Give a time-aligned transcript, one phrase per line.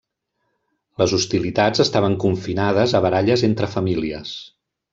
[1.01, 4.37] Les hostilitats estaven confinades a baralles entre famílies.